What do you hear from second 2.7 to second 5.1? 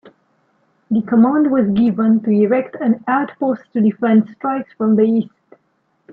an outpost to defend strikes from the